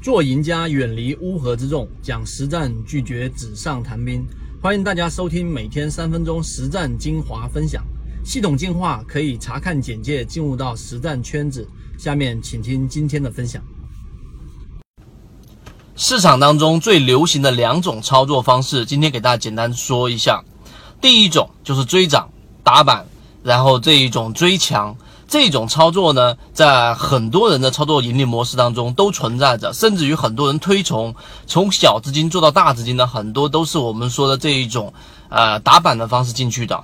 [0.00, 4.24] 做赢家，远离乌合之众，讲实战，拒绝纸上谈兵。
[4.62, 7.84] 欢迎大家收听每天三分钟实战精华分享。
[8.24, 11.66] 系统进化可以查看简介，进入到实战圈子。
[11.98, 13.60] 下面请听今天的分享。
[15.96, 20.44] 市场当中最流行的两种操作方式，今天给大家简单说一下。
[21.00, 22.30] 第一种就是追涨
[22.62, 23.04] 打板，
[23.42, 24.96] 然后这一种追强。
[25.28, 31.14] 这种操作呢，在很多人的操作盈利模式当中都存在着，甚至于很多人推崇
[31.46, 34.94] 从小资金做到大资金的，很多都是我们说的这一种
[35.28, 36.82] 呃打板的方式进去的。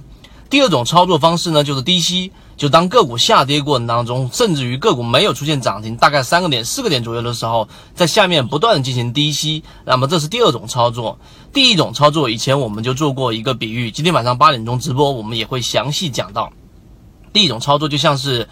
[0.50, 11.18] 第二种操作方式呢，就是低吸，就当个股下跌过程当中，甚至于个股没有出现涨停，大概三个点、四个点左右的时候，在下面不断进行低吸，那么这是第二种操作。
[11.54, 16.52] 第一种操作以前我们就做过一个比喻，今天晚上八点钟直播我们也会详细讲到。
[17.34, 18.48] 第一种操作就像是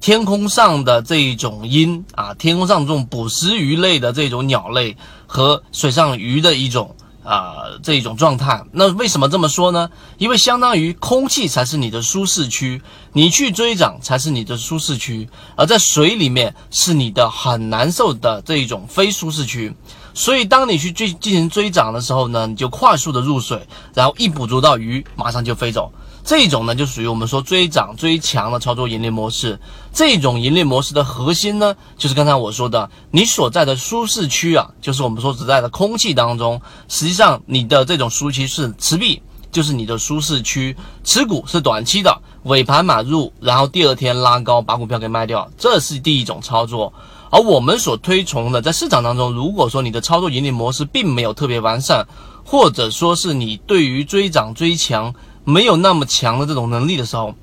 [0.00, 4.96] 天空上的这一种鹰啊，天空上这种捕食鱼类的这种鸟类
[5.26, 6.94] 和水上鱼的一种
[7.24, 8.62] 啊这一种状态。
[8.70, 9.90] 那为什么这么说呢？
[10.18, 12.82] 因为相当于空气才是你的舒适区，
[13.14, 19.74] 你去追涨才是你的舒适区，而在水里面是你的很难受的这一种非舒适区。
[20.12, 25.90] 所以当你去追进行追涨的时候呢，你就快速的入水，然后一捕捉到鱼，马上就飞走。
[26.28, 29.58] 这种呢，就属于我们说追涨追强的操作盈利模式。
[29.94, 36.60] 这种盈利模式的核心呢，就是刚才我说的，你所在的舒适区啊，就是我们说只在的空气当中。
[36.86, 40.76] 实际上，你的这种舒适区是持币，就是你的舒适区。
[41.02, 46.92] 持股是短期的，尾盘买入，然后第二天拉高把股票给卖掉，这是第一种操作。
[47.30, 52.06] 而我们所推崇的，在市场当中，如果说你的操作盈利模式并没有特别完善，
[52.44, 55.14] 或者说是你对于追涨追强，
[55.48, 57.34] 没有那么强的这种能力的时候，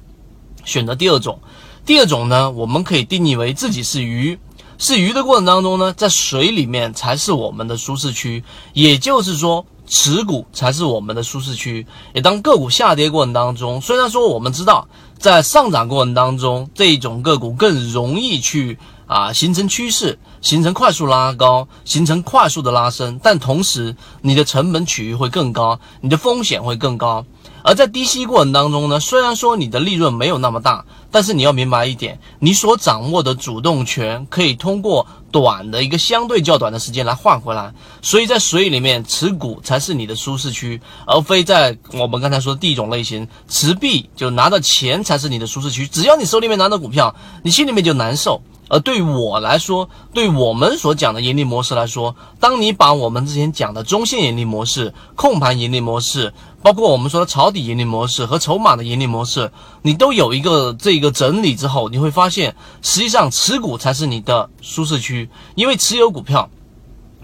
[0.64, 1.40] 选择第二种。
[1.88, 4.38] 第二种呢，我们可以定义为自己是鱼，
[4.78, 8.44] 是鱼的过程当中呢，在水里面才是我们的舒适区。
[8.74, 11.88] 也就是说，持股才是我们的舒适区。
[12.14, 14.88] 也当个股下跌过程当中，虽然说我们知道
[15.18, 27.26] 在上涨过程当中，这种个股更容易去啊形成趋势，形成快速拉高，形成快速的拉升，但同时你的成本取域会更高，你的风险会更高。
[27.66, 37.74] 而在低吸过程当中呢，虽然说你的利润没有那么大，但是你要明白一点，你所掌握的主动权可以通过短的一个相对较短的时间来换回来。
[38.04, 45.88] 所以在水里面持股才是你的舒适区，而非在我们刚才说第一种类型持币就拿到钱才是你的舒适区。
[45.88, 48.44] 只要你手里面拿到股票，你心里面就难受。
[48.68, 66.50] 而对我来说，对我们所讲的盈利模式来说，当你把我们之前讲的中线盈利模式、控盘盈利模式，包括我们说的抄底盈利模式和筹码的盈利模式，你都有一个这个整理之后，你会发现，实际上持股才是你的舒适区，因为持有股票。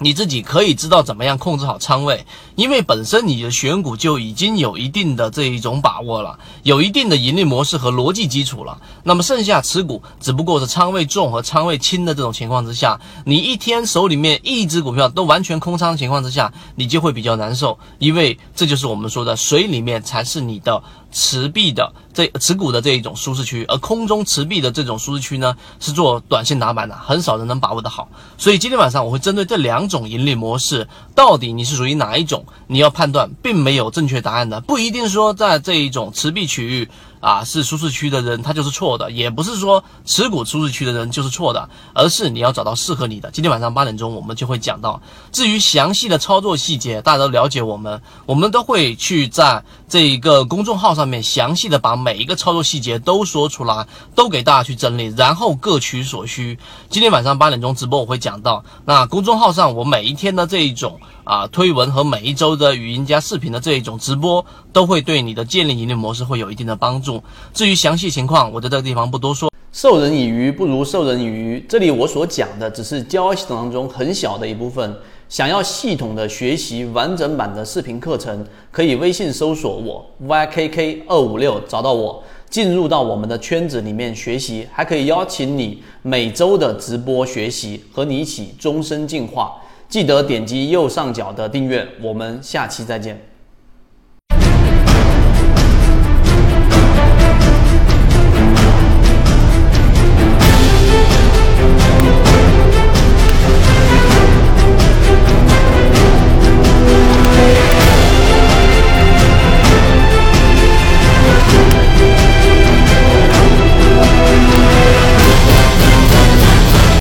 [0.02, 2.26] 你自己可以知道怎么样控制好仓位，
[2.56, 8.82] 因为本身你的选股就已经有一定的这一种把握了，有一定的盈利模式和逻辑基础了。
[9.04, 20.82] 那么剩下持股只不过是仓位重和仓位轻的这种情况之下，你一天手里面一只股票都完全空仓的情况之下，你就会比较难受，因为这就是我们说的水里面才是你的。
[21.12, 28.08] 持币的这持股的这一种舒适区，而空中持币的这种舒适区呢，是做短线打板的，很少人能把握的好。
[28.38, 36.90] 所以今天晚上我会针对这两种盈利模式，到底你是属于哪一种，你要判断，并没有正确答案的，不一定说在这一种持币区域。
[37.22, 43.30] 啊，是舒适区的人，他就是错的，也不是说持股舒适区的人就是错的，而是你要找到适合你的。
[43.30, 45.00] 今天晚上八点钟，我们就会讲到。
[45.32, 56.60] 至于详细的操作细节，大家都了解我们，我们都会去在这一个公众号上上面详细的把每一个操作细节都说出来，都给大家去整理，然后各取所需。
[56.90, 61.00] 今天晚上八点钟直播我会讲到，那公众号上我每一天的这一种。
[61.24, 67.24] 啊，推文和每一周的语音加视频的这一种直播，都会对你的建立盈利模式会有一定的帮助。
[67.54, 69.50] 至于详细情况，我在这个地方不多说。
[69.72, 74.94] 授人以鱼不如授人以渔，这里我所讲的只是交易系统当中很小的一部分。
[75.32, 89.56] 想要系统的学习完整版的视频课程，可以微信搜索我 ykk 二五六找到我，进入到我们的圈子里面学习，还可以邀请你每周的直播学习，和你一起终身进化。
[89.88, 93.31] 记得点击右上角的订阅，我们下期再见。